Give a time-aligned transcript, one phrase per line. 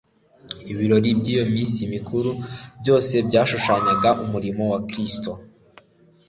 [0.71, 2.29] Ibirori by'iyo minsi mikuru
[2.81, 5.31] byose byashushanyaga umurimo wa Kristo